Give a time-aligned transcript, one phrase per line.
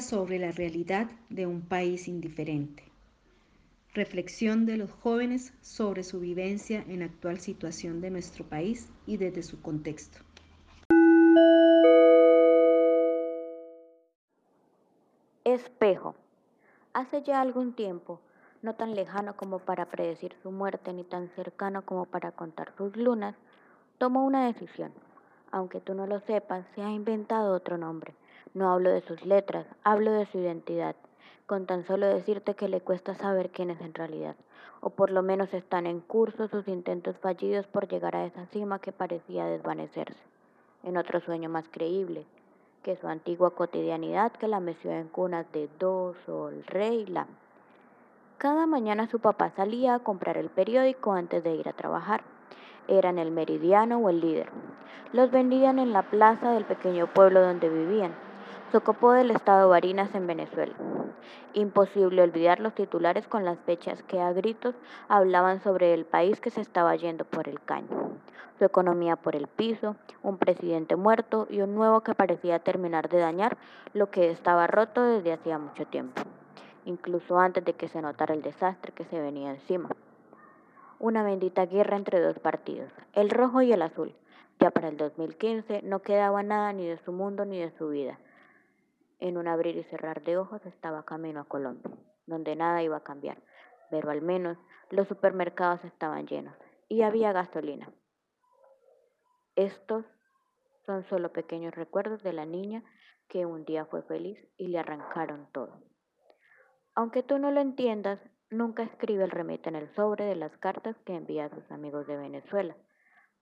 [0.00, 2.84] sobre la realidad de un país indiferente.
[3.94, 9.16] Reflexión de los jóvenes sobre su vivencia en la actual situación de nuestro país y
[9.16, 10.18] desde su contexto.
[15.44, 16.16] Espejo.
[16.92, 18.20] Hace ya algún tiempo,
[18.62, 22.96] no tan lejano como para predecir su muerte, ni tan cercano como para contar sus
[22.96, 23.36] lunas,
[23.98, 24.92] tomó una decisión.
[25.52, 28.14] Aunque tú no lo sepas, se ha inventado otro nombre.
[28.54, 30.94] No hablo de sus letras, hablo de su identidad,
[31.46, 34.36] con tan solo decirte que le cuesta saber quién es en realidad,
[34.80, 38.78] o por lo menos están en curso sus intentos fallidos por llegar a esa cima
[38.78, 40.22] que parecía desvanecerse,
[40.84, 42.26] en otro sueño más creíble,
[42.84, 47.26] que su antigua cotidianidad que la meció en cunas de do, sol, re y la.
[48.38, 52.22] Cada mañana su papá salía a comprar el periódico antes de ir a trabajar.
[52.86, 54.50] Eran el meridiano o el líder.
[55.12, 58.14] Los vendían en la plaza del pequeño pueblo donde vivían.
[58.74, 60.74] Socopó del estado Barinas en Venezuela.
[61.52, 64.74] Imposible olvidar los titulares con las fechas que a gritos
[65.06, 68.16] hablaban sobre el país que se estaba yendo por el caño
[68.58, 73.18] su economía por el piso, un presidente muerto y un nuevo que parecía terminar de
[73.18, 73.56] dañar
[73.92, 76.22] lo que estaba roto desde hacía mucho tiempo,
[76.84, 79.88] incluso antes de que se notara el desastre que se venía encima.
[80.98, 84.16] Una bendita guerra entre dos partidos, el rojo y el azul.
[84.58, 88.18] Ya para el 2015 no quedaba nada ni de su mundo ni de su vida.
[89.18, 91.90] En un abrir y cerrar de ojos estaba camino a Colombia,
[92.26, 93.42] donde nada iba a cambiar,
[93.90, 94.58] pero al menos
[94.90, 96.54] los supermercados estaban llenos
[96.88, 97.92] y había gasolina.
[99.56, 100.04] Estos
[100.84, 102.82] son solo pequeños recuerdos de la niña
[103.28, 105.80] que un día fue feliz y le arrancaron todo.
[106.94, 108.20] Aunque tú no lo entiendas,
[108.50, 112.06] nunca escribe el remete en el sobre de las cartas que envía a sus amigos
[112.06, 112.76] de Venezuela,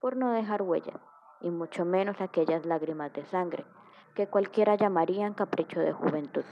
[0.01, 1.01] por no dejar huellas,
[1.41, 3.65] y mucho menos aquellas lágrimas de sangre,
[4.15, 6.45] que cualquiera llamaría capricho de juventud.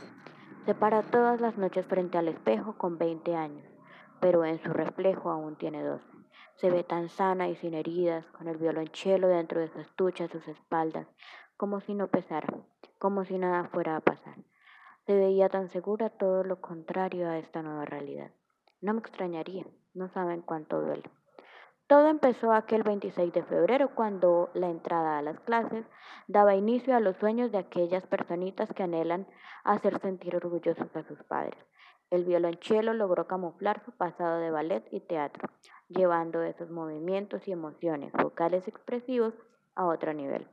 [0.65, 3.65] Se para todas las noches frente al espejo con 20 años,
[4.21, 6.05] pero en su reflejo aún tiene 12.
[6.57, 10.29] Se ve tan sana y sin heridas, con el violonchelo dentro de su estuche a
[10.29, 11.07] sus espaldas,
[11.57, 12.49] como si no pesara,
[12.99, 14.37] como si nada fuera a pasar.
[15.07, 18.31] Se veía tan segura todo lo contrario a esta nueva realidad.
[18.81, 21.11] No me extrañaría, no saben cuánto duele.
[21.91, 25.85] Todo empezó aquel 26 de febrero cuando la entrada a las clases
[26.29, 29.27] daba inicio a los sueños de aquellas personitas que anhelan
[29.65, 31.59] hacer sentir orgullosos a sus padres.
[32.11, 35.49] El violonchelo logró camuflar su pasado de ballet y teatro,
[35.89, 39.35] llevando esos movimientos y emociones vocales expresivos
[39.75, 40.47] a otro nivel.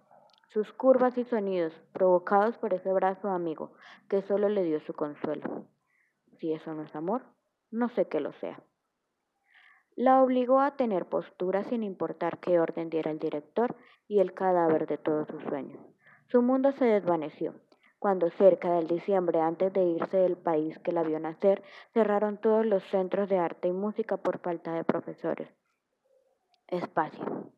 [0.48, 3.74] Sus curvas y sonidos provocados por ese brazo amigo
[4.10, 5.68] que solo le dio su consuelo.
[6.40, 7.22] Si eso no es amor,
[7.70, 8.60] no sé qué lo sea.
[9.98, 13.76] La obligó a tener postura sin importar qué orden diera el director
[14.08, 15.82] y el cadáver de todos sus sueños.
[16.28, 17.54] Su mundo se desvaneció
[18.00, 21.64] cuando cerca del diciembre, antes de irse del país que la vio nacer,
[21.94, 25.50] cerraron todos los centros de arte y música por falta de profesores.
[26.68, 27.52] Espacio.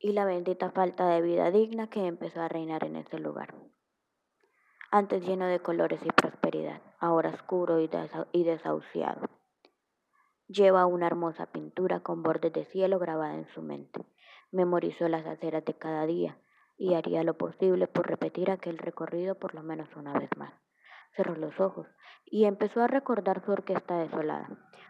[0.00, 3.54] Y la bendita falta de vida digna que empezó a reinar en ese lugar.
[4.90, 7.88] Antes lleno de colores y prosperidad, ahora oscuro y,
[8.32, 9.28] y desahuciado.
[10.52, 14.04] Lleva una hermosa pintura con bordes de cielo grabada en su mente.
[14.50, 16.38] Memorizó las aceras de cada día,
[16.76, 20.52] y haría lo posible por repetir aquel recorrido por lo menos una vez más.
[21.14, 21.86] Cerró los ojos
[22.24, 24.48] y empezó a recordar su orquesta desolada,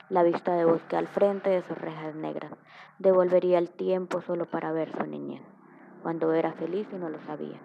[0.09, 2.53] la vista de bosque al frente de sus rejas negras.
[2.99, 5.43] Devolvería el tiempo solo para ver su niñez,
[6.03, 7.61] cuando era feliz y no lo sabía,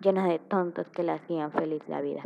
[0.00, 2.22] llena de tontos que le hacían feliz la vida.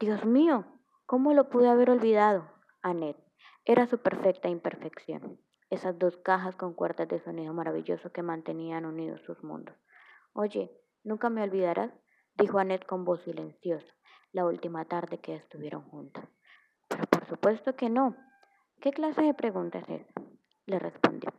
[0.00, 0.64] Dios mío,
[1.06, 2.48] ¿cómo lo pude haber olvidado?
[2.82, 3.22] Annette
[3.64, 5.40] era su perfecta imperfección,
[5.70, 9.76] esas dos cajas con cuerdas de sonido maravilloso que mantenían unidos sus mundos.
[10.32, 10.70] Oye,
[11.04, 11.92] nunca me olvidarás,
[12.34, 13.92] dijo Annette con voz silenciosa,
[14.32, 16.24] la última tarde que estuvieron juntas.
[16.88, 18.16] Pero por supuesto que no.
[18.80, 20.06] ¿Qué clase de pregunta es
[20.66, 21.30] le respondió.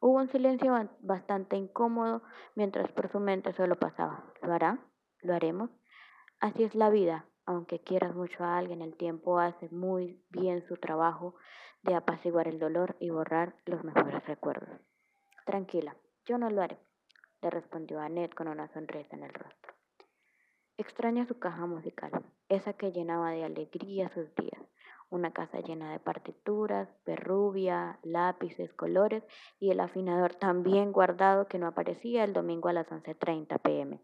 [0.00, 2.22] Hubo un silencio bastante incómodo
[2.54, 4.24] mientras por su mente solo pasaba.
[4.42, 4.78] ¿Lo hará?
[5.20, 5.70] ¿Lo haremos?
[6.40, 7.26] Así es la vida.
[7.46, 11.34] Aunque quieras mucho a alguien, el tiempo hace muy bien su trabajo
[11.82, 14.80] de apaciguar el dolor y borrar los mejores recuerdos.
[15.44, 16.78] Tranquila, yo no lo haré
[17.42, 19.74] le respondió Annette con una sonrisa en el rostro.
[20.78, 22.12] Extraña su caja musical,
[22.48, 24.62] esa que llenaba de alegría sus días,
[25.10, 29.22] una casa llena de partituras, perrubia, lápices, colores
[29.60, 34.00] y el afinador tan bien guardado que no aparecía el domingo a las 11.30 pm.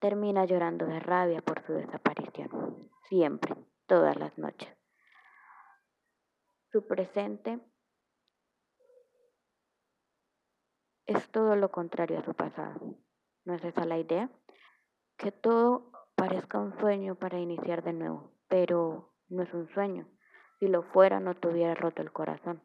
[0.00, 3.56] Termina llorando de rabia por su desaparición, siempre,
[3.86, 4.68] todas las noches.
[6.70, 7.60] Su presente
[11.06, 12.78] es todo lo contrario a su pasado.
[13.44, 14.30] ¿No es esa la idea?
[15.16, 20.06] Que todo parezca un sueño para iniciar de nuevo, pero no es un sueño.
[20.60, 22.62] Si lo fuera, no te hubiera roto el corazón.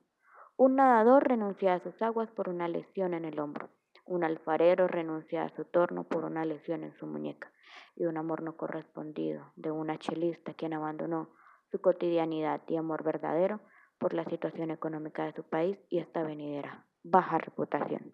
[0.56, 3.70] Un nadador renuncia a sus aguas por una lesión en el hombro.
[4.06, 7.52] Un alfarero renuncia a su torno por una lesión en su muñeca.
[7.96, 11.30] Y un amor no correspondido de una chelista quien abandonó
[11.72, 13.62] su cotidianidad y amor verdadero
[13.98, 18.14] por la situación económica de su país y esta venidera baja reputación.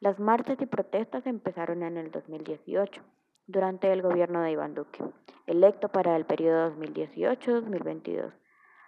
[0.00, 3.02] Las marchas y protestas empezaron en el 2018,
[3.46, 5.04] durante el gobierno de Iván Duque,
[5.46, 8.32] electo para el periodo 2018-2022.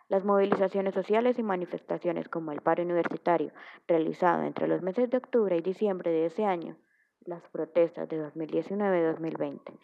[0.09, 3.53] Las movilizaciones sociales y manifestaciones como el paro universitario,
[3.89, 6.77] realizado entre los meses de octubre y diciembre de ese año,
[7.25, 9.79] las protestas de 2019-2020,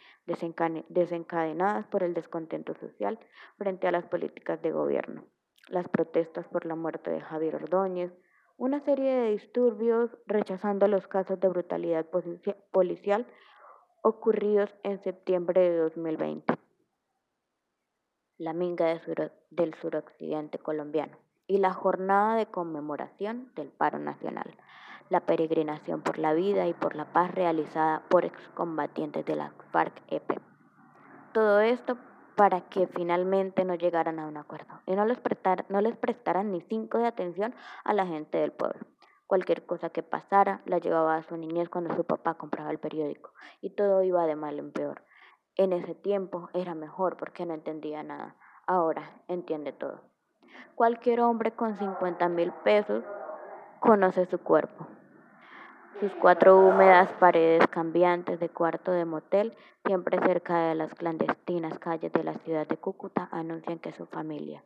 [0.89, 3.19] desencadenadas por el descontento social
[3.57, 5.25] frente a las políticas de gobierno,
[5.69, 8.13] las protestas por la muerte de Javier Ordóñez,
[8.59, 12.07] una serie de disturbios rechazando los casos de brutalidad
[12.71, 13.27] policial
[14.03, 16.55] ocurridos en septiembre de 2020,
[18.41, 18.87] la minga
[19.51, 24.57] del suroccidente colombiano y la jornada de conmemoración del paro nacional,
[25.11, 30.41] la peregrinación por la vida y por la paz realizada por excombatientes de la FARC-EP.
[31.35, 31.99] Todo esto
[32.35, 35.19] para que finalmente no llegaran a un acuerdo y no les,
[35.69, 37.55] no les prestaran ni cinco de atención
[37.85, 38.81] a la gente del pueblo.
[39.27, 43.35] Cualquier cosa que pasara la llevaba a su niñez cuando su papá compraba el periódico
[43.61, 45.03] y todo iba de mal en peor.
[45.57, 48.37] En ese tiempo era mejor porque no entendía nada.
[48.67, 50.01] Ahora entiende todo.
[50.75, 53.05] Cualquier hombre con 50 mil pesos
[53.81, 54.87] conoce su cuerpo.
[55.99, 59.55] Sus cuatro húmedas paredes cambiantes de cuarto de motel,
[59.85, 64.65] siempre cerca de las clandestinas calles de la ciudad de Cúcuta, anuncian que su familia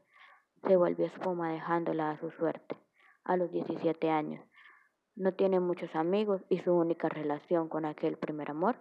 [0.66, 2.76] se volvió espuma dejándola a su suerte
[3.24, 4.44] a los 17 años.
[5.16, 8.76] No tiene muchos amigos y su única relación con aquel primer amor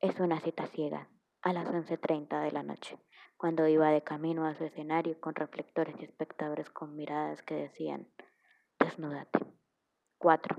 [0.00, 1.08] es una cita ciega
[1.44, 2.98] a las 11.30 de la noche,
[3.36, 8.08] cuando iba de camino a su escenario con reflectores y espectadores con miradas que decían,
[8.80, 9.40] desnúdate.
[10.16, 10.56] 4.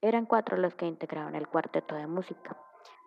[0.00, 2.56] Eran cuatro los que integraban el cuarteto de música,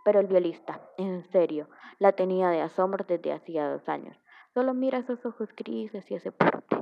[0.05, 1.67] pero el violista, en serio,
[1.99, 4.17] la tenía de asombro desde hacía dos años.
[4.53, 6.77] Solo mira esos ojos grises y ese porte,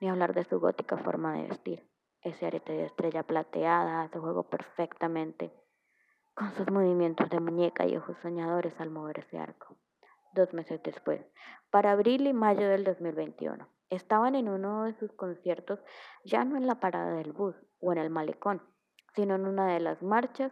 [0.00, 1.86] ni hablar de su gótica forma de vestir.
[2.22, 5.52] Ese arete de estrella plateada hace juego perfectamente
[6.40, 9.76] con sus movimientos de muñeca y ojos soñadores al mover ese arco.
[10.32, 11.20] Dos meses después,
[11.68, 15.80] para abril y mayo del 2021, estaban en uno de sus conciertos,
[16.24, 18.62] ya no en la parada del bus o en el malecón,
[19.14, 20.50] sino en una de las marchas,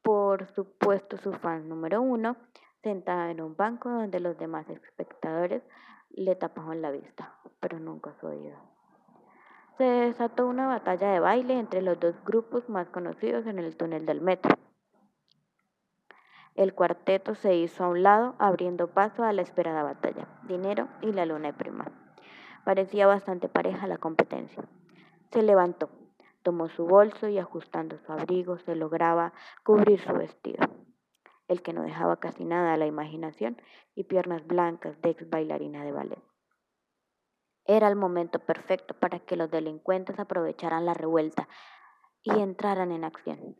[0.00, 2.38] por supuesto su fan número uno,
[2.82, 5.62] sentada en un banco donde los demás espectadores
[6.08, 8.56] le tapaban la vista, pero nunca su oído.
[9.76, 14.06] Se desató una batalla de baile entre los dos grupos más conocidos en el túnel
[14.06, 14.56] del metro.
[16.56, 21.12] El cuarteto se hizo a un lado, abriendo paso a la esperada batalla, dinero y
[21.12, 21.84] la luna de prima.
[22.64, 24.64] Parecía bastante pareja la competencia.
[25.30, 25.90] Se levantó,
[26.46, 29.32] Tomó su bolso y ajustando su abrigo se lograba
[29.64, 30.64] cubrir su vestido,
[31.48, 33.60] el que no dejaba casi nada a la imaginación
[33.96, 36.22] y piernas blancas de ex bailarina de ballet.
[37.64, 41.48] Era el momento perfecto para que los delincuentes aprovecharan la revuelta
[42.22, 43.56] y entraran en acción.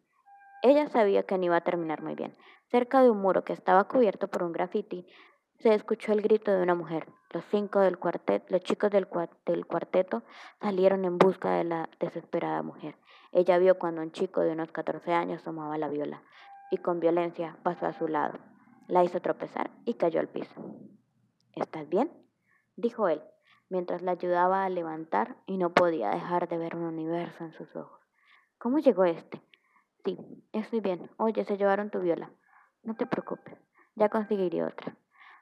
[0.63, 2.35] Ella sabía que no iba a terminar muy bien.
[2.71, 5.07] Cerca de un muro que estaba cubierto por un grafiti,
[5.59, 7.07] se escuchó el grito de una mujer.
[7.31, 9.09] Los cinco del cuarteto, los chicos del,
[9.47, 10.23] del cuarteto
[10.61, 12.97] salieron en busca de la desesperada mujer.
[13.33, 16.23] Ella vio cuando un chico de unos 14 años tomaba la viola
[16.71, 18.39] y con violencia pasó a su lado.
[18.87, 20.55] La hizo tropezar y cayó al piso.
[21.55, 22.13] ¿Estás bien?
[22.77, 23.23] dijo él,
[23.69, 27.75] mientras la ayudaba a levantar y no podía dejar de ver un universo en sus
[27.75, 28.01] ojos.
[28.59, 29.41] ¿Cómo llegó este?
[30.07, 30.17] Sí,
[30.53, 31.11] estoy bien.
[31.17, 32.31] Oye, se llevaron tu viola.
[32.85, 33.59] No te preocupes,
[33.97, 34.97] ya conseguiré otra.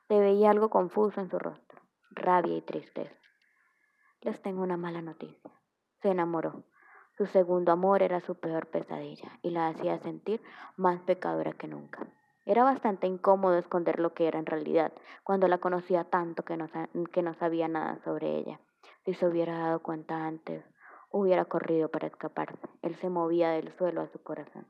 [0.09, 3.15] Se veía algo confuso en su rostro, rabia y tristeza.
[4.23, 5.51] Les tengo una mala noticia.
[6.01, 6.65] Se enamoró.
[7.19, 10.41] Su segundo amor era su peor pesadilla y la hacía sentir
[10.79, 12.07] más pecadora que nunca.
[12.47, 14.95] Era bastante incómodo esconder lo que era en realidad,
[15.25, 16.71] cuando la conocía tanto que no,
[17.13, 18.59] que no sabía nada sobre ella.
[19.05, 20.65] Si se hubiera dado cuenta antes,
[21.17, 22.69] hubiera corrido para escaparse.
[22.83, 24.67] Él se movía del suelo a su corazón.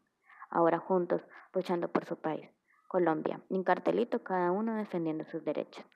[0.51, 1.23] Ahora juntos,
[1.55, 2.51] luchando por su país.
[2.87, 5.87] Colombia, en cartelito cada uno defendiendo sus derechos.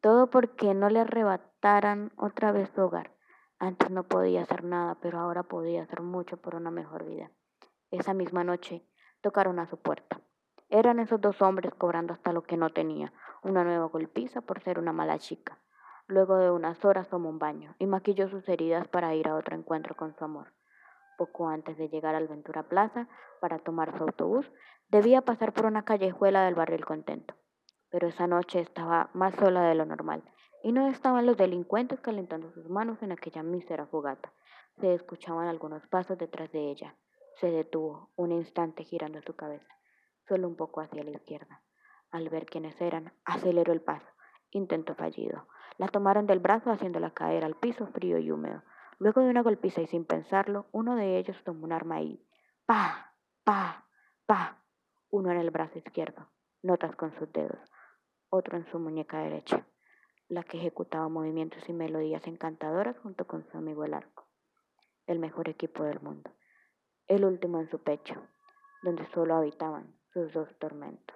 [0.00, 3.12] Todo porque no le arrebataran otra vez su hogar.
[3.58, 7.30] Antes no podía hacer nada, pero ahora podía hacer mucho por una mejor vida.
[7.90, 8.82] Esa misma noche
[9.20, 10.20] tocaron a su puerta.
[10.70, 14.78] Eran esos dos hombres cobrando hasta lo que no tenía, una nueva golpiza por ser
[14.78, 15.58] una mala chica.
[16.08, 19.56] Luego de unas horas tomó un baño y maquilló sus heridas para ir a otro
[19.56, 20.52] encuentro con su amor.
[21.18, 23.08] Poco antes de llegar al Ventura Plaza
[23.40, 24.50] para tomar su autobús,
[24.88, 27.34] debía pasar por una callejuela del barrio El Contento.
[27.90, 30.22] pero esa noche estaba más sola de lo normal
[30.62, 34.32] y no estaban los delincuentes calentando sus manos en aquella mísera fogata.
[34.80, 36.96] Se escuchaban algunos pasos detrás de ella.
[37.36, 39.72] Se detuvo un instante girando su cabeza,
[40.28, 41.62] solo un poco hacia la izquierda.
[42.10, 44.06] Al ver quiénes eran, aceleró el paso.
[44.50, 45.46] Intento fallido.
[45.78, 48.62] La tomaron del brazo haciéndola caer al piso frío y húmedo.
[48.98, 52.24] Luego de una golpiza y sin pensarlo, uno de ellos tomó un arma y
[52.64, 53.12] ¡pa!
[53.44, 53.86] ¡pa!
[54.24, 54.62] ¡pa!
[55.10, 56.28] Uno en el brazo izquierdo,
[56.62, 57.60] notas con sus dedos,
[58.30, 59.66] otro en su muñeca derecha,
[60.28, 64.26] la que ejecutaba movimientos y melodías encantadoras junto con su amigo el arco,
[65.06, 66.30] el mejor equipo del mundo,
[67.06, 68.14] el último en su pecho,
[68.82, 71.15] donde solo habitaban sus dos tormentos.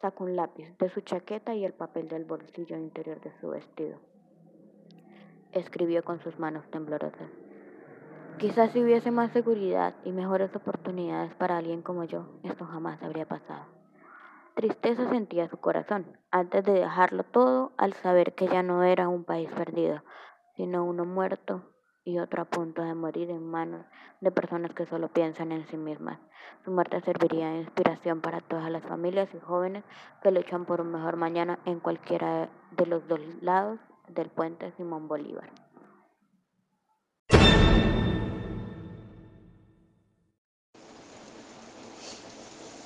[0.00, 3.98] Sacó un lápiz de su chaqueta y el papel del bolsillo interior de su vestido.
[5.52, 7.28] Escribió con sus manos temblorosas.
[8.38, 13.26] Quizás si hubiese más seguridad y mejores oportunidades para alguien como yo, esto jamás habría
[13.26, 13.66] pasado.
[14.54, 19.24] Tristeza sentía su corazón antes de dejarlo todo al saber que ya no era un
[19.24, 20.04] país perdido,
[20.54, 21.64] sino uno muerto
[22.08, 23.84] y otro a punto de morir en manos
[24.22, 26.18] de personas que solo piensan en sí mismas.
[26.64, 29.84] Su muerte serviría de inspiración para todas las familias y jóvenes
[30.22, 32.48] que luchan por un mejor mañana en cualquiera
[32.78, 35.50] de los dos lados del puente Simón Bolívar.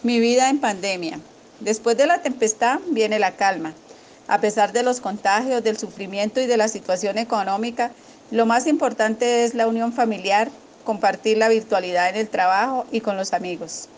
[0.02, 1.20] Mi vida en pandemia.
[1.60, 3.72] Después de la tempestad viene la calma.
[4.26, 7.92] A pesar de los contagios, del sufrimiento y de la situación económica,
[8.32, 10.50] lo más importante es la unión familiar,
[10.84, 13.90] compartir la virtualidad en el trabajo y con los amigos.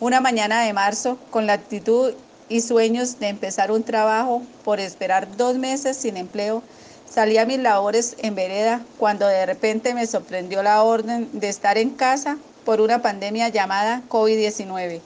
[0.00, 2.12] Una mañana de marzo, con la actitud
[2.50, 6.62] y sueños de empezar un trabajo por esperar dos meses sin empleo,
[7.10, 11.78] salí a mis labores en vereda cuando de repente me sorprendió la orden de estar
[11.78, 15.00] en casa por una pandemia llamada COVID-19.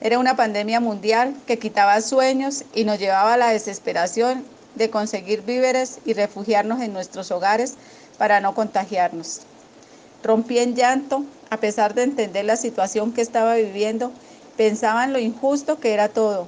[0.00, 4.44] Era una pandemia mundial que quitaba sueños y nos llevaba a la desesperación
[4.76, 7.74] de conseguir víveres y refugiarnos en nuestros hogares
[8.22, 9.40] para no contagiarnos.
[10.22, 14.12] Rompí en llanto, a pesar de entender la situación que estaba viviendo,
[14.56, 16.46] pensaba en lo injusto que era todo.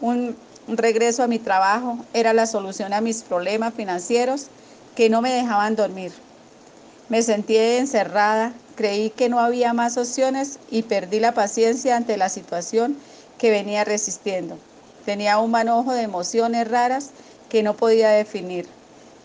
[0.00, 0.36] Un,
[0.68, 4.46] regreso a mi trabajo era la solución a mis problemas financieros
[4.94, 6.12] que no me dejaban dormir.
[7.08, 12.28] Me sentí encerrada, creí que no había más opciones y perdí la paciencia ante la
[12.28, 12.96] situación
[13.36, 14.58] que venía resistiendo.
[15.04, 17.10] Tenía un manojo de emociones raras
[17.48, 18.68] que no podía definir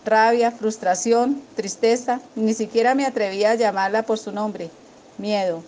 [0.06, 4.70] rabia, frustración, tristeza, ni siquiera me atrevía a llamarla por su nombre,
[5.18, 5.62] miedo.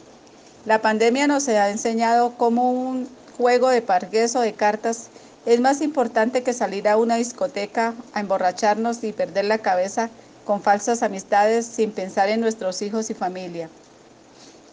[0.64, 5.09] La pandemia nos ha enseñado cómo un juego de parques o de cartas
[5.45, 10.09] es más importante que salir a una discoteca a emborracharnos y perder la cabeza
[10.45, 13.68] con falsas amistades sin pensar en nuestros hijos y familia.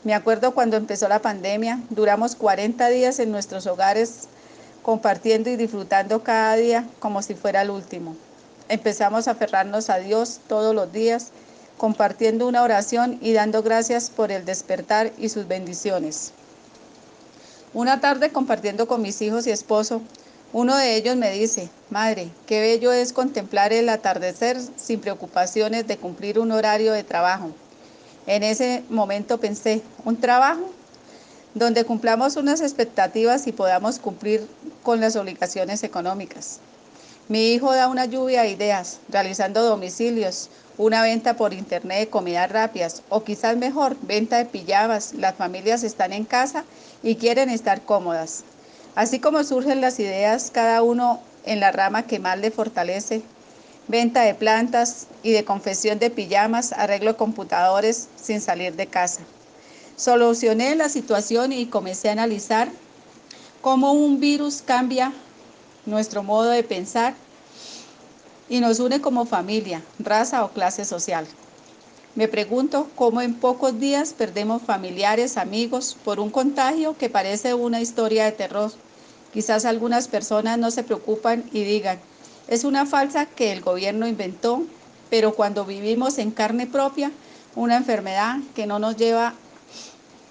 [0.04, 4.28] Me acuerdo cuando empezó la pandemia, duramos 40 días en nuestros hogares
[4.84, 8.16] compartiendo y disfrutando cada día como si fuera el último
[8.70, 11.32] empezamos a aferrarnos a Dios todos los días,
[11.78, 16.32] compartiendo una oración y dando gracias por el despertar y sus bendiciones.
[17.74, 20.02] Una tarde compartiendo con mis hijos y esposo,
[20.54, 25.98] uno de ellos me dice, Madre, qué bello es contemplar el atardecer sin preocupaciones de
[25.98, 27.52] cumplir un horario de trabajo.
[28.26, 30.72] En ese momento pensé, ¿un trabajo?
[31.54, 34.48] Donde cumplamos unas expectativas y podamos cumplir
[34.82, 36.60] con las obligaciones económicas.
[37.28, 42.52] Mi hijo da una lluvia de ideas, realizando domicilios, una venta por internet de comidas
[42.52, 45.16] rápidas o quizás mejor, venta de pijamas.
[45.16, 46.66] Las familias están en casa
[47.02, 48.44] y quieren estar cómodas.
[48.94, 53.24] Así como surgen las ideas, cada uno en la rama que más le fortalece.
[53.88, 59.22] Venta de plantas y de confesión de pijamas, arreglo de computadores sin salir de casa.
[59.96, 62.70] Solucioné la situación y comencé a analizar
[63.62, 65.12] cómo un virus cambia
[65.86, 67.16] nuestro modo de pensar
[68.50, 71.26] y nos une como familia, raza o clase social.
[72.16, 77.82] Me pregunto cómo en pocos días perdemos familiares, amigos por un contagio que parece una
[77.82, 78.72] historia de terror.
[79.34, 82.00] Quizás algunas personas no se preocupan y digan,
[82.48, 84.64] es una falsa que el gobierno inventó,
[85.10, 87.12] pero cuando vivimos en carne propia
[87.56, 89.34] una enfermedad que no nos lleva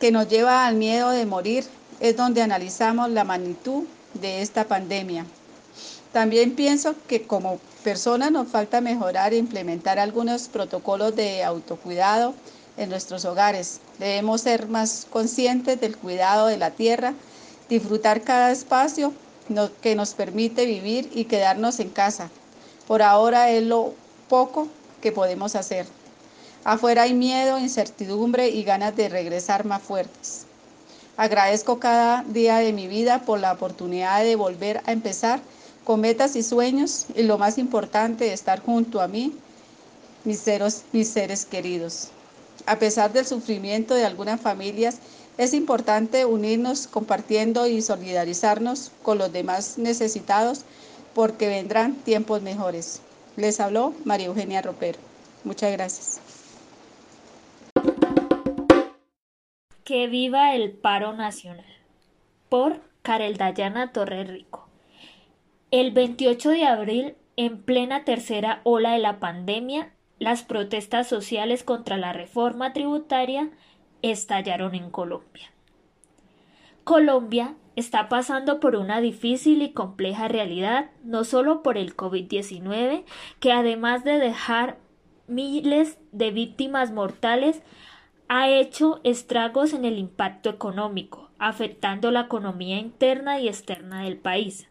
[0.01, 1.65] que nos lleva al miedo de morir,
[2.01, 3.85] es donde analizamos la magnitud
[4.15, 5.25] de esta pandemia.
[6.15, 12.35] También pienso que como personas nos falta mejorar e implementar algunos protocolos de autocuidado
[12.77, 13.81] en nuestros hogares.
[13.99, 17.15] Debemos ser más conscientes del cuidado de la tierra,
[17.69, 19.13] disfrutar cada espacio
[19.83, 22.31] que nos permite vivir y quedarnos en casa.
[22.87, 23.93] Por ahora es lo
[24.29, 24.69] poco
[25.03, 25.85] que podemos hacer.
[26.63, 30.47] Afuera hay miedo, incertidumbre y ganas de regresar más fuertes.
[31.17, 35.41] Agradezco cada día de mi vida por la oportunidad de volver a empezar
[35.85, 39.35] con metas y sueños y lo más importante, estar junto a mí,
[40.25, 42.09] mis, seres queridos.
[42.67, 44.99] A pesar del sufrimiento de algunas familias,
[45.37, 50.63] es importante unirnos compartiendo y solidarizarnos con los demás necesitados
[51.13, 53.01] porque vendrán tiempos mejores.
[53.37, 54.99] Les habló María Eugenia Ropero.
[55.45, 56.21] Muchas gracias.
[59.85, 61.67] Que viva el paro nacional.
[62.49, 64.64] Por Karel Dayana Torre Rico.
[65.77, 71.97] El 28 de abril, en plena tercera ola de la pandemia, las protestas sociales contra
[71.97, 73.51] la reforma tributaria
[74.01, 75.51] estallaron en Colombia.
[76.85, 83.03] Colombia está pasando por una difícil y compleja realidad, no solo por el COVID-19,
[83.41, 84.79] que además de dejar
[85.27, 87.65] miles de víctimas mortales,
[88.29, 94.69] ha hecho estragos en el impacto económico, afectando la economía interna y externa del país.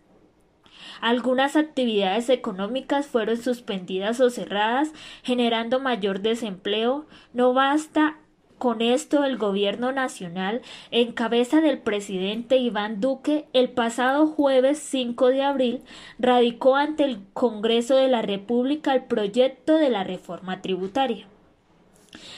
[1.01, 4.91] Algunas actividades económicas fueron suspendidas o cerradas,
[5.23, 7.05] generando mayor desempleo.
[7.33, 8.17] No basta
[8.63, 15.27] con esto, el Gobierno Nacional, en cabeza del presidente Iván Duque, el pasado jueves 5
[15.27, 15.81] de abril,
[16.17, 21.27] radicó ante el Congreso de la República el proyecto de la reforma tributaria,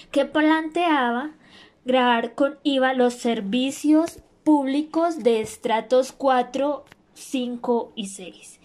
[0.10, 1.34] que planteaba
[1.86, 8.60] grabar con IVA los servicios públicos de estratos 4, 5 y 6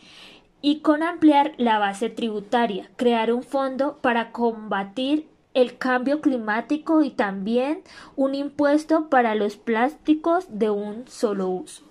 [0.63, 7.11] y con ampliar la base tributaria, crear un fondo para combatir el cambio climático y
[7.11, 7.83] también
[8.15, 11.85] un impuesto para los plásticos de un solo uso.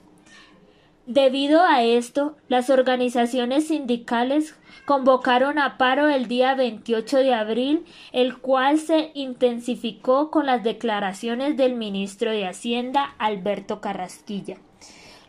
[1.06, 8.38] Debido a esto, las organizaciones sindicales convocaron a paro el día 28 de abril, el
[8.38, 14.58] cual se intensificó con las declaraciones del ministro de Hacienda, Alberto Carrasquilla.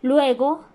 [0.03, 0.67] Luego,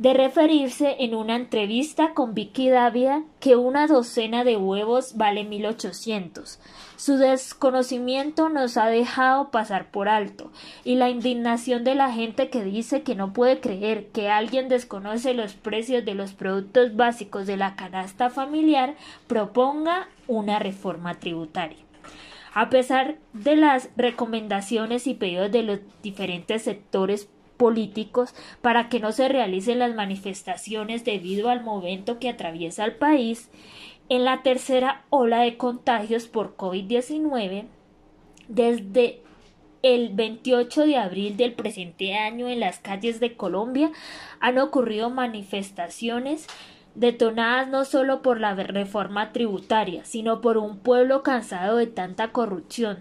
[0.00, 6.58] de referirse en una entrevista con Vicky Davia que una docena de huevos vale 1800.
[6.96, 10.50] Su desconocimiento nos ha dejado pasar por alto
[10.84, 15.34] y la indignación de la gente que dice que no puede creer que alguien desconoce
[15.34, 18.94] los precios de los productos básicos de la canasta familiar
[19.26, 21.76] proponga una reforma tributaria.
[22.54, 27.28] A pesar de las recomendaciones y pedidos de los diferentes sectores
[27.60, 33.50] políticos para que no se realicen las manifestaciones debido al momento que atraviesa el país,
[34.08, 37.66] en la tercera ola de contagios por COVID-19,
[38.48, 39.20] desde
[39.82, 43.92] el 28 de abril del presente año en las calles de Colombia
[44.40, 46.46] han ocurrido manifestaciones
[46.94, 52.98] detonadas no solo por la reforma tributaria, sino por un pueblo cansado de tanta corrupción,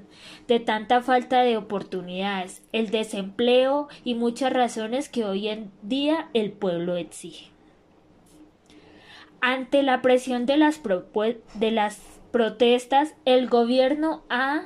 [0.48, 6.52] de tanta falta de oportunidades, el desempleo y muchas razones que hoy en día el
[6.52, 7.52] pueblo exige.
[9.42, 10.80] Ante la presión de las,
[12.32, 14.66] protestas, el gobierno ha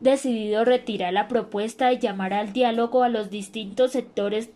[0.00, 4.50] decidido retirar la propuesta de llamar al diálogo a los distintos sectores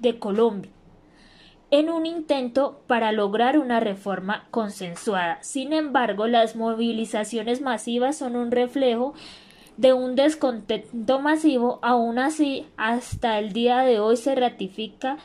[0.00, 0.70] de Colombia
[1.74, 5.42] en un intento para lograr una reforma consensuada.
[5.42, 9.12] Sin embargo, las movilizaciones masivas son un reflejo
[9.76, 11.80] de un descontento masivo.
[11.82, 15.18] Aún así, hasta el día de hoy se ratifica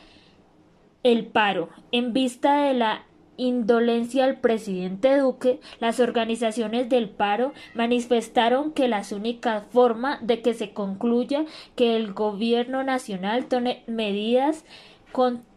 [1.04, 1.68] el paro.
[1.92, 3.04] En vista de la
[3.36, 10.54] indolencia del presidente Duque, las organizaciones del paro manifestaron que la única forma de que
[10.54, 11.44] se concluya
[11.76, 14.64] que el gobierno nacional tome medidas
[15.12, 15.48] con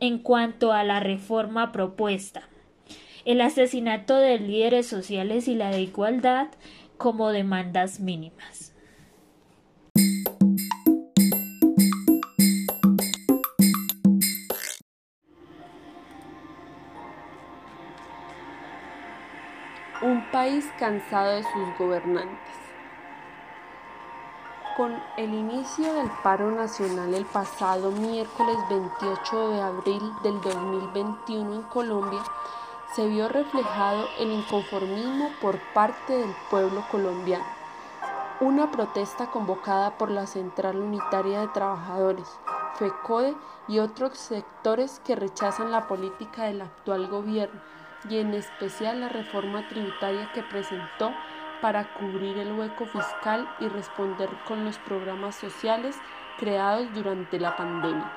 [0.00, 2.48] en cuanto a la reforma propuesta,
[3.24, 6.48] el asesinato de líderes sociales y la de igualdad
[6.96, 8.74] como demandas mínimas.
[20.02, 22.49] Un país cansado de sus gobernantes.
[24.76, 31.62] Con el inicio del paro nacional el pasado miércoles 28 de abril del 2021 en
[31.62, 32.22] Colombia,
[32.94, 37.44] se vio reflejado el inconformismo por parte del pueblo colombiano.
[38.40, 42.28] Una protesta convocada por la Central Unitaria de Trabajadores,
[42.74, 43.34] FECODE
[43.66, 47.60] y otros sectores que rechazan la política del actual gobierno
[48.08, 51.12] y en especial la reforma tributaria que presentó
[51.60, 55.96] para cubrir el hueco fiscal y responder con los programas sociales
[56.38, 58.10] creados durante la pandemia.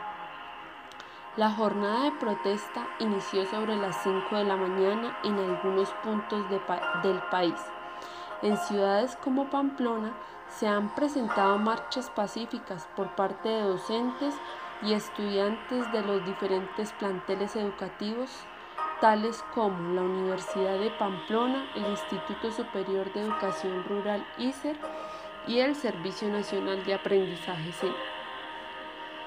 [1.36, 7.20] La jornada de protesta inició sobre las 5 de la mañana en algunos puntos del
[7.32, 7.60] país.
[8.44, 10.14] En ciudades como Pamplona
[10.48, 14.36] se han presentado marchas pacíficas por parte de docentes
[14.84, 18.30] y estudiantes de los diferentes planteles educativos,
[19.04, 24.78] tales como la Universidad de Pamplona, el Instituto Superior de Educación Rural ICER
[25.46, 27.92] y el Servicio Nacional de Aprendizaje CEN.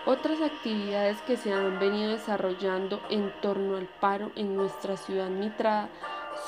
[0.06, 5.90] Otras actividades que se han venido desarrollando en torno al paro en nuestra ciudad mitrada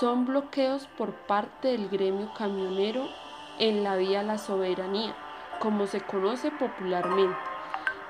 [0.00, 3.08] son bloqueos por parte del gremio camionero
[3.58, 5.14] en la vía La Soberanía,
[5.60, 7.36] como se conoce popularmente,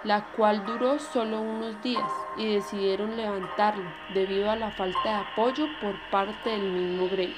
[0.04, 5.66] la cual duró solo unos días y decidieron levantarlo debido a la falta de apoyo
[5.80, 7.36] por parte del mismo gremio.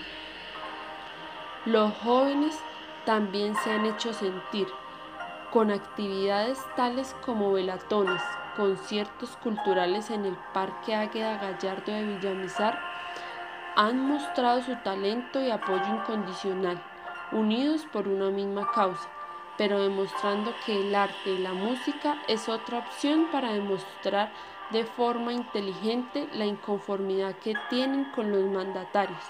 [1.64, 2.58] Los jóvenes
[3.04, 4.66] también se han hecho sentir
[5.50, 8.22] con actividades tales como velatones,
[8.56, 12.78] conciertos culturales en el Parque Águeda Gallardo de Villamizar,
[13.76, 16.80] han mostrado su talento y apoyo incondicional,
[17.32, 19.08] unidos por una misma causa,
[19.60, 24.32] pero demostrando que el arte y la música es otra opción para demostrar
[24.70, 29.22] de forma inteligente la inconformidad que tienen con los mandatarios,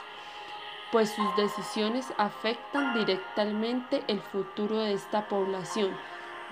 [0.93, 5.97] pues sus decisiones afectan directamente el futuro de esta población,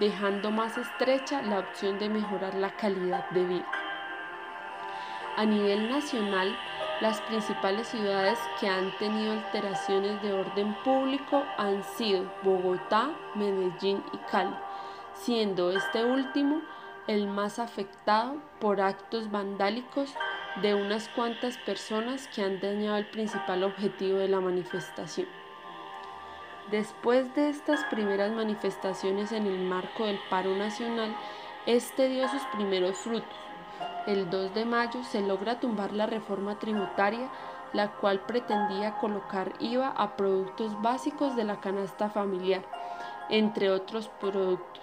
[0.01, 3.71] dejando más estrecha la opción de mejorar la calidad de vida.
[5.37, 6.59] A nivel nacional,
[7.01, 14.17] las principales ciudades que han tenido alteraciones de orden público han sido Bogotá, Medellín y
[14.31, 14.55] Cali,
[15.15, 16.61] siendo este último
[17.07, 20.13] el más afectado por actos vandálicos
[20.61, 25.29] de unas cuantas personas que han dañado el principal objetivo de la manifestación.
[26.73, 31.17] Después de estas primeras manifestaciones en el marco del paro nacional,
[31.65, 33.48] este dio sus primeros frutos
[34.07, 37.29] el 2 de mayo se logra tumbar la reforma tributaria,
[37.73, 42.63] la cual pretendía colocar IVA a productos básicos de la canasta familiar,
[43.29, 44.83] entre otros productos,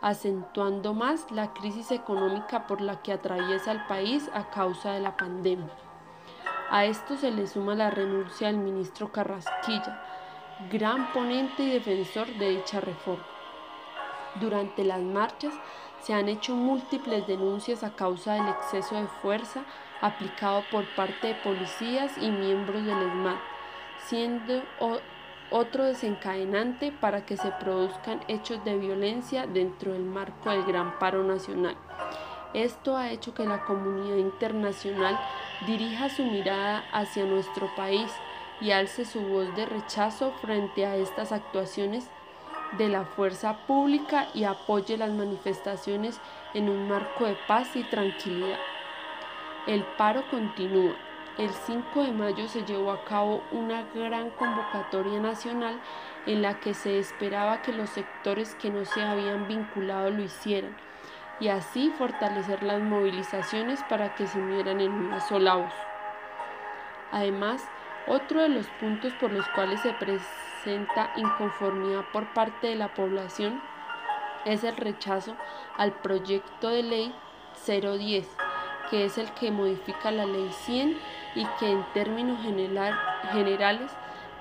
[0.00, 5.16] acentuando más la crisis económica por la que atraviesa el país a causa de la
[5.16, 5.70] pandemia.
[6.70, 10.02] A esto se le suma la renuncia del ministro Carrasquilla,
[10.70, 13.24] gran ponente y defensor de dicha reforma.
[14.40, 15.54] Durante las marchas
[16.04, 19.64] se han hecho múltiples denuncias a causa del exceso de fuerza
[20.02, 23.36] aplicado por parte de policías y miembros del ESMAD,
[24.06, 24.62] siendo
[25.50, 31.24] otro desencadenante para que se produzcan hechos de violencia dentro del marco del gran paro
[31.24, 31.76] nacional.
[32.52, 35.18] Esto ha hecho que la comunidad internacional
[35.66, 38.12] dirija su mirada hacia nuestro país
[38.60, 42.10] y alce su voz de rechazo frente a estas actuaciones
[42.78, 46.20] de la fuerza pública y apoye las manifestaciones
[46.54, 48.58] en un marco de paz y tranquilidad.
[49.66, 50.94] El paro continúa.
[51.38, 55.80] El 5 de mayo se llevó a cabo una gran convocatoria nacional
[56.26, 60.76] en la que se esperaba que los sectores que no se habían vinculado lo hicieran
[61.40, 65.74] y así fortalecer las movilizaciones para que se unieran en una sola voz.
[67.10, 67.64] Además,
[68.06, 70.43] otro de los puntos por los cuales se presenta
[71.16, 73.60] inconformidad por parte de la población
[74.44, 75.34] es el rechazo
[75.76, 77.14] al proyecto de ley
[77.66, 78.28] 010,
[78.90, 80.98] que es el que modifica la ley 100
[81.34, 83.90] y que en términos generales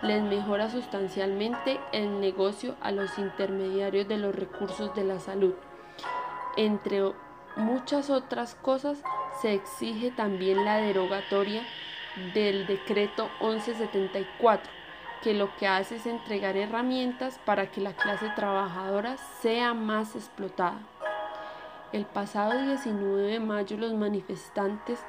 [0.01, 5.53] les mejora sustancialmente el negocio a los intermediarios de los recursos de la salud.
[6.57, 7.01] Entre
[7.55, 9.01] muchas otras cosas,
[9.41, 11.63] se exige también la derogatoria
[12.33, 14.82] del decreto 1174
[15.23, 20.79] que lo que hace es entregar herramientas para que la clase trabajadora sea más explotada.
[21.93, 24.99] El pasado 19 de mayo los manifestantes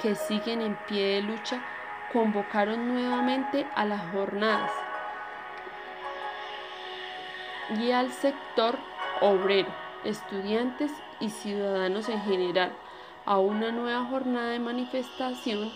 [0.00, 1.64] que siguen en pie de lucha
[2.12, 4.70] convocaron nuevamente a las jornadas
[7.80, 8.78] y al sector
[9.20, 12.72] obrero, estudiantes y ciudadanos en general
[13.26, 15.72] a una nueva jornada de manifestación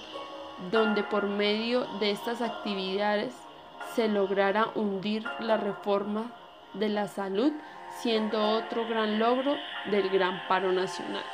[0.70, 3.47] donde por medio de estas actividades
[3.98, 6.30] se lograra hundir la reforma
[6.72, 7.52] de la salud,
[7.90, 9.56] siendo otro gran logro
[9.90, 11.24] del gran paro nacional.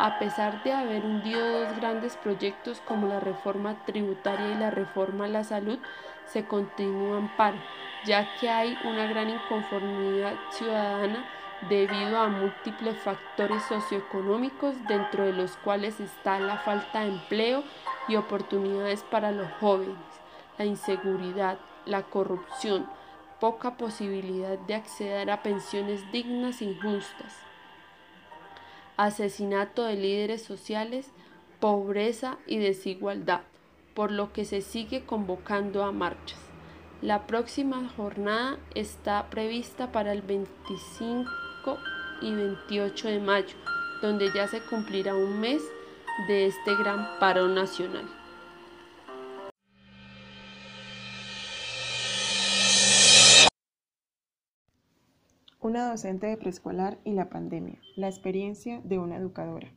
[0.00, 5.26] A pesar de haber hundido dos grandes proyectos como la reforma tributaria y la reforma
[5.26, 5.78] a la salud,
[6.24, 7.58] se continúa en paro,
[8.04, 11.24] ya que hay una gran inconformidad ciudadana
[11.68, 17.62] debido a múltiples factores socioeconómicos, dentro de los cuales está la falta de empleo
[18.08, 20.15] y oportunidades para los jóvenes
[20.58, 22.86] la inseguridad, la corrupción,
[23.40, 27.34] poca posibilidad de acceder a pensiones dignas e injustas,
[28.96, 31.10] asesinato de líderes sociales,
[31.60, 33.42] pobreza y desigualdad,
[33.94, 36.40] por lo que se sigue convocando a marchas.
[37.02, 41.78] La próxima jornada está prevista para el 25
[42.22, 43.56] y 28 de mayo,
[44.00, 45.62] donde ya se cumplirá un mes
[46.26, 48.08] de este gran paro nacional.
[55.66, 57.80] Una docente de preescolar y la pandemia.
[57.96, 59.74] La experiencia de una educadora.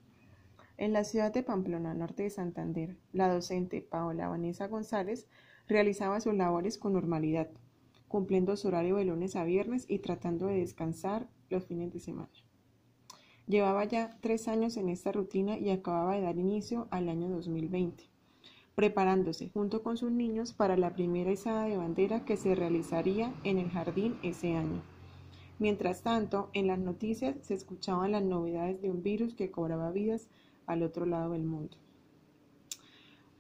[0.78, 5.28] En la ciudad de Pamplona, norte de Santander, la docente Paola Vanessa González
[5.68, 7.50] realizaba sus labores con normalidad,
[8.08, 12.30] cumpliendo su horario de lunes a viernes y tratando de descansar los fines de semana.
[13.48, 18.04] Llevaba ya tres años en esta rutina y acababa de dar inicio al año 2020,
[18.76, 23.58] preparándose junto con sus niños para la primera izada de bandera que se realizaría en
[23.58, 24.84] el jardín ese año.
[25.60, 30.30] Mientras tanto, en las noticias se escuchaban las novedades de un virus que cobraba vidas
[30.66, 31.78] al otro lado del mundo.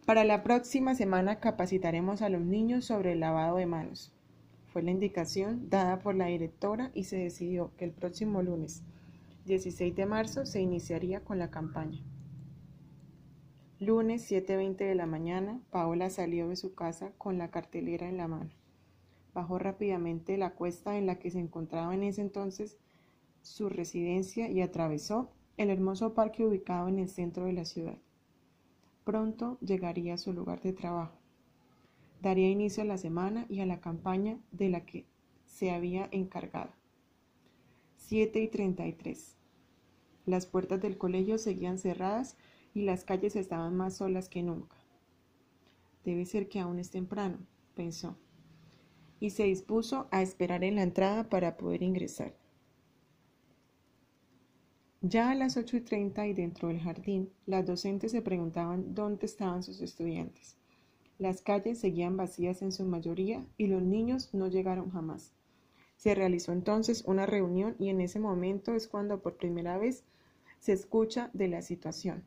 [0.05, 4.11] Para la próxima semana capacitaremos a los niños sobre el lavado de manos.
[4.67, 8.83] Fue la indicación dada por la directora y se decidió que el próximo lunes
[9.45, 12.03] 16 de marzo se iniciaría con la campaña.
[13.79, 18.27] Lunes 7.20 de la mañana, Paola salió de su casa con la cartelera en la
[18.27, 18.49] mano.
[19.33, 22.77] Bajó rápidamente la cuesta en la que se encontraba en ese entonces
[23.41, 27.97] su residencia y atravesó el hermoso parque ubicado en el centro de la ciudad.
[29.03, 31.17] Pronto llegaría a su lugar de trabajo.
[32.21, 35.05] Daría inicio a la semana y a la campaña de la que
[35.45, 36.71] se había encargado.
[37.97, 39.35] 7 y 33.
[40.25, 42.37] Las puertas del colegio seguían cerradas
[42.73, 44.75] y las calles estaban más solas que nunca.
[46.03, 47.37] Debe ser que aún es temprano,
[47.75, 48.17] pensó,
[49.19, 52.33] y se dispuso a esperar en la entrada para poder ingresar.
[55.01, 59.25] Ya a las 8 y 30 y dentro del jardín, las docentes se preguntaban dónde
[59.25, 60.57] estaban sus estudiantes.
[61.17, 65.33] Las calles seguían vacías en su mayoría y los niños no llegaron jamás.
[65.95, 70.03] Se realizó entonces una reunión y en ese momento es cuando por primera vez
[70.59, 72.23] se escucha de la situación.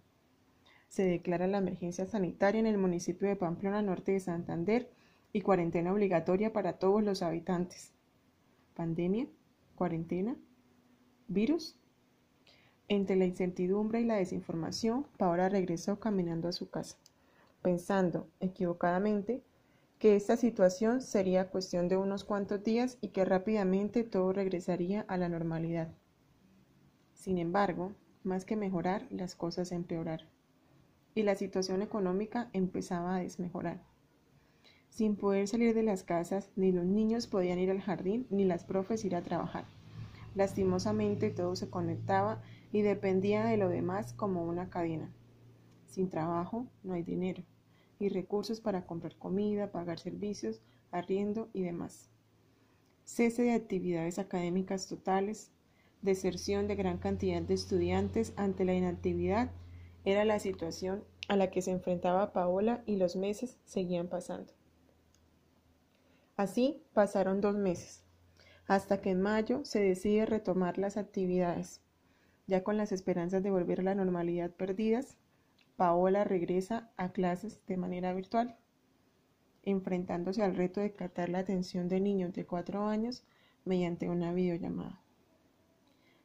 [0.88, 4.90] Se declara la emergencia sanitaria en el municipio de Pamplona Norte de Santander
[5.33, 7.92] y cuarentena obligatoria para todos los habitantes.
[8.75, 9.27] ¿Pandemia?
[9.75, 10.37] ¿Cuarentena?
[11.29, 11.77] ¿Virus?
[12.88, 16.99] Entre la incertidumbre y la desinformación, Paola regresó caminando a su casa,
[17.62, 19.42] pensando, equivocadamente,
[19.99, 25.16] que esta situación sería cuestión de unos cuantos días y que rápidamente todo regresaría a
[25.16, 25.95] la normalidad.
[27.14, 27.92] Sin embargo,
[28.25, 30.29] más que mejorar, las cosas empeoraron,
[31.14, 33.91] y la situación económica empezaba a desmejorar.
[34.92, 38.64] Sin poder salir de las casas, ni los niños podían ir al jardín, ni las
[38.64, 39.64] profes ir a trabajar.
[40.35, 45.11] Lastimosamente todo se conectaba y dependía de lo demás como una cadena.
[45.87, 47.42] Sin trabajo no hay dinero
[47.98, 52.11] y recursos para comprar comida, pagar servicios, arriendo y demás.
[53.07, 55.52] Cese de actividades académicas totales,
[56.02, 59.52] deserción de gran cantidad de estudiantes ante la inactividad
[60.05, 64.52] era la situación a la que se enfrentaba Paola y los meses seguían pasando.
[66.37, 68.05] Así pasaron dos meses,
[68.66, 71.83] hasta que en mayo se decide retomar las actividades.
[72.47, 75.16] Ya con las esperanzas de volver a la normalidad perdidas,
[75.77, 78.57] Paola regresa a clases de manera virtual,
[79.62, 83.25] enfrentándose al reto de captar la atención de niños de cuatro años
[83.64, 85.01] mediante una videollamada,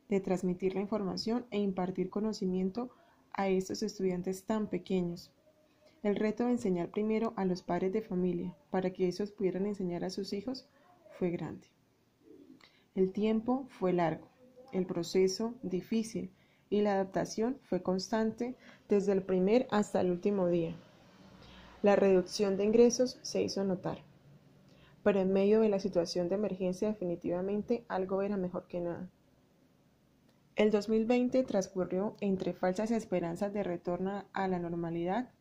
[0.09, 2.89] de transmitir la información e impartir conocimiento
[3.33, 5.31] a estos estudiantes tan pequeños.
[6.07, 10.05] El reto de enseñar primero a los padres de familia para que ellos pudieran enseñar
[10.05, 10.65] a sus hijos
[11.19, 11.67] fue grande.
[12.95, 14.29] El tiempo fue largo
[14.71, 16.31] el proceso difícil
[16.69, 18.55] y la adaptación fue constante
[18.87, 20.77] desde el primer hasta el último día.
[21.83, 23.97] La reducción de ingresos se hizo notar,
[25.03, 29.09] pero en medio de la situación de emergencia definitivamente algo era mejor que nada.
[30.55, 35.33] El 2020 transcurrió entre falsas esperanzas de retorno a la normalidad,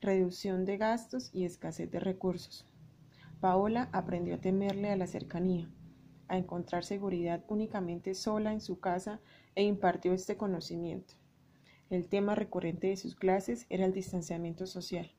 [0.00, 2.66] reducción de gastos y escasez de recursos.
[3.40, 5.70] Paola aprendió a temerle a la cercanía,
[6.28, 9.20] a encontrar seguridad únicamente sola en su casa
[9.54, 11.14] e impartió este conocimiento.
[11.90, 15.10] El tema recurrente de sus clases era el distanciamiento social,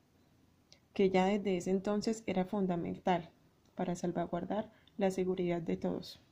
[0.94, 3.30] que ya desde ese entonces era fundamental
[3.74, 6.22] para salvaguardar la seguridad de todos.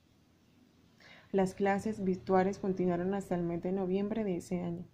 [1.31, 4.85] Las clases virtuales continuaron hasta el mes de noviembre de ese año,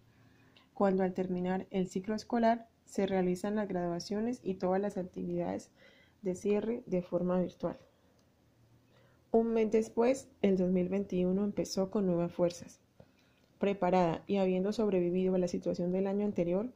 [0.73, 5.69] cuando al terminar el ciclo escolar se realizan las graduaciones y todas las actividades
[6.21, 7.77] de cierre de forma virtual.
[9.31, 12.79] Un mes después, el 2021 empezó con nuevas fuerzas.
[13.59, 16.71] Preparada y habiendo sobrevivido a la situación del año anterior,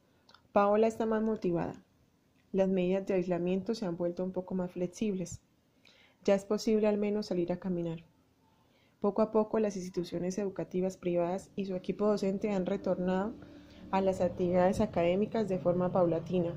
[0.52, 1.82] Paola está más motivada.
[2.52, 5.42] Las medidas de aislamiento se han vuelto un poco más flexibles.
[6.24, 8.04] ya es posible al menos salir a caminar.
[9.00, 13.34] Poco a poco las instituciones educativas privadas y su equipo docente han retornado
[13.92, 16.54] a las actividades académicas de forma paulatina,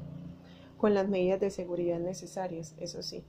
[0.78, 3.24] con las medidas de seguridad necesarias, eso sí.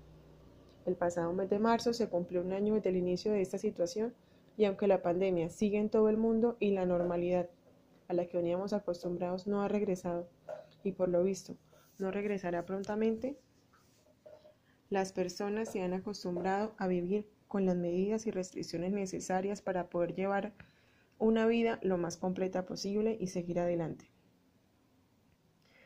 [0.86, 4.14] El pasado mes de marzo se cumplió un año desde el inicio de esta situación
[4.58, 7.50] y aunque la pandemia sigue en todo el mundo y la normalidad
[8.08, 10.28] a la que veníamos acostumbrados no ha regresado
[10.84, 11.56] y por lo visto
[11.98, 13.38] no regresará prontamente,
[14.90, 20.14] las personas se han acostumbrado a vivir con las medidas y restricciones necesarias para poder
[20.14, 20.54] llevar
[21.18, 24.10] una vida lo más completa posible y seguir adelante.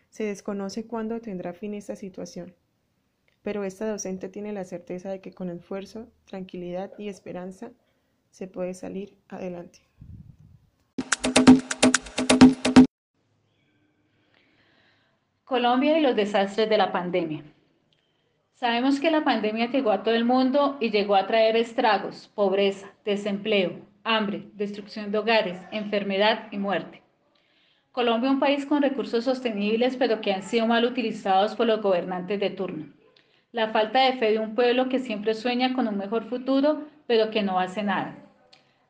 [0.10, 2.56] Se desconoce cuándo tendrá fin esta situación,
[3.42, 7.72] pero esta docente tiene la certeza de que con esfuerzo, tranquilidad y esperanza
[8.32, 9.80] se puede salir adelante.
[15.44, 17.44] Colombia y los desastres de la pandemia.
[18.54, 22.92] Sabemos que la pandemia llegó a todo el mundo y llegó a traer estragos, pobreza,
[23.06, 27.02] desempleo, hambre, destrucción de hogares, enfermedad y muerte.
[27.92, 31.82] Colombia es un país con recursos sostenibles pero que han sido mal utilizados por los
[31.82, 32.86] gobernantes de turno.
[33.52, 37.32] La falta de fe de un pueblo que siempre sueña con un mejor futuro pero
[37.32, 38.16] que no hace nada.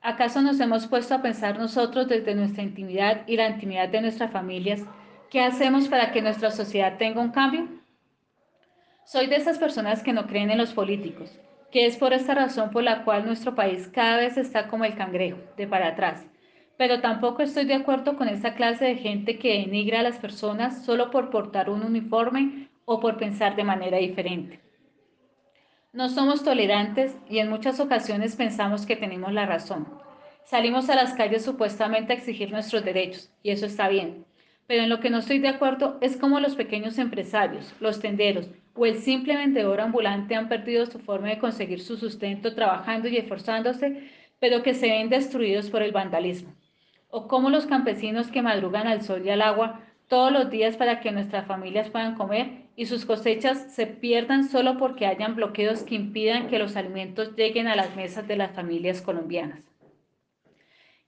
[0.01, 4.31] ¿Acaso nos hemos puesto a pensar nosotros desde nuestra intimidad y la intimidad de nuestras
[4.31, 4.83] familias
[5.29, 7.67] qué hacemos para que nuestra sociedad tenga un cambio?
[9.05, 11.31] Soy de esas personas que no creen en los políticos,
[11.71, 14.95] que es por esta razón por la cual nuestro país cada vez está como el
[14.95, 16.25] cangrejo, de para atrás.
[16.77, 20.85] Pero tampoco estoy de acuerdo con esta clase de gente que denigra a las personas
[20.85, 24.61] solo por portar un uniforme o por pensar de manera diferente.
[25.91, 29.87] No somos tolerantes y en muchas ocasiones pensamos que tenemos la razón.
[30.45, 34.25] Salimos a las calles supuestamente a exigir nuestros derechos, y eso está bien.
[34.65, 38.49] Pero en lo que no estoy de acuerdo es cómo los pequeños empresarios, los tenderos,
[38.79, 43.17] o el simple vendedor ambulante han perdido su forma de conseguir su sustento trabajando y
[43.17, 46.55] esforzándose, pero que se ven destruidos por el vandalismo.
[47.09, 51.01] O como los campesinos que madrugan al sol y al agua todos los días para
[51.01, 55.95] que nuestras familias puedan comer y sus cosechas se pierdan solo porque hayan bloqueos que
[55.95, 59.59] impidan que los alimentos lleguen a las mesas de las familias colombianas.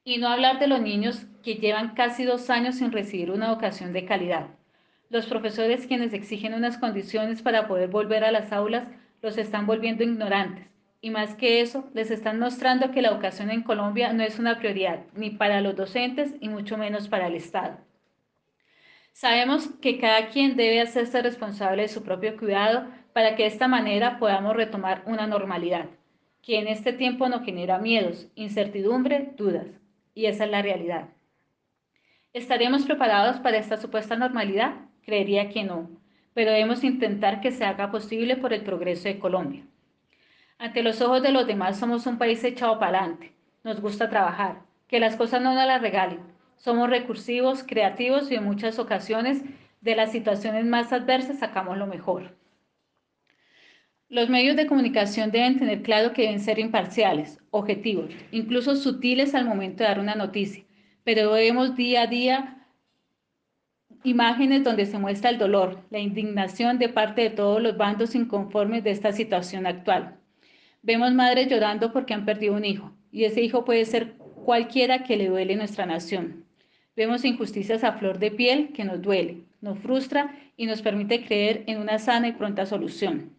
[0.04, 3.94] Y no hablar de los niños que llevan casi dos años sin recibir una educación
[3.94, 4.48] de calidad
[5.12, 8.88] los profesores quienes exigen unas condiciones para poder volver a las aulas
[9.22, 10.68] los están volviendo ignorantes.
[11.02, 14.58] Y más que eso, les están mostrando que la educación en Colombia no es una
[14.58, 17.78] prioridad, ni para los docentes y mucho menos para el Estado.
[19.12, 23.68] Sabemos que cada quien debe hacerse responsable de su propio cuidado para que de esta
[23.68, 25.88] manera podamos retomar una normalidad,
[26.42, 29.68] que en este tiempo no genera miedos, incertidumbre, dudas.
[30.14, 31.10] Y esa es la realidad.
[32.32, 34.76] ¿Estaremos preparados para esta supuesta normalidad?
[35.06, 35.90] Creería que no,
[36.34, 39.64] pero debemos intentar que se haga posible por el progreso de Colombia.
[40.58, 43.34] Ante los ojos de los demás somos un país echado para adelante,
[43.64, 46.20] nos gusta trabajar, que las cosas no nos las regalen.
[46.58, 49.42] Somos recursivos, creativos y en muchas ocasiones
[49.82, 52.36] de las situaciones más adversas sacamos lo mejor.
[54.10, 59.46] Los medios de comunicación deben tener claro que deben ser imparciales, objetivos, incluso sutiles al
[59.46, 60.64] momento de dar una noticia,
[61.04, 62.61] pero debemos día a día
[64.04, 68.84] imágenes donde se muestra el dolor, la indignación de parte de todos los bandos inconformes
[68.84, 70.18] de esta situación actual.
[70.82, 74.14] Vemos madres llorando porque han perdido un hijo, y ese hijo puede ser
[74.46, 76.46] cualquiera que le duele nuestra nación.
[76.96, 81.64] Vemos injusticias a flor de piel que nos duele, nos frustra y nos permite creer
[81.68, 83.36] en una sana y pronta solución.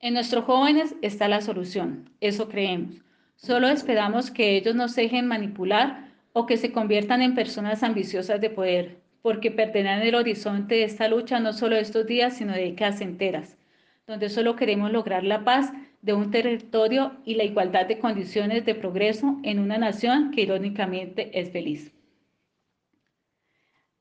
[0.00, 3.02] En nuestros jóvenes está la solución, eso creemos.
[3.36, 8.50] Solo esperamos que ellos no dejen manipular o que se conviertan en personas ambiciosas de
[8.50, 13.00] poder, porque perderán el horizonte de esta lucha no solo estos días, sino de décadas
[13.00, 13.58] enteras,
[14.06, 18.76] donde solo queremos lograr la paz de un territorio y la igualdad de condiciones de
[18.76, 21.92] progreso en una nación que irónicamente es feliz.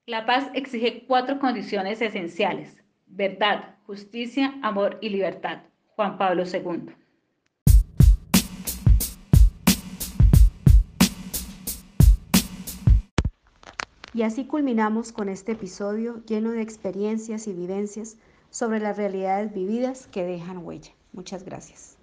[0.05, 5.63] La paz exige cuatro condiciones esenciales, verdad, justicia, amor y libertad.
[5.95, 6.93] Juan Pablo II.
[14.15, 18.15] Y así culminamos con este episodio lleno de experiencias y vivencias
[18.49, 20.93] sobre las realidades vividas que dejan huella.
[21.11, 21.94] Muchas gracias.